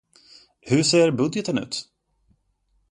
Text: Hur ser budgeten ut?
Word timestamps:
Hur 0.61 0.83
ser 0.83 1.11
budgeten 1.19 1.57
ut? 1.63 1.75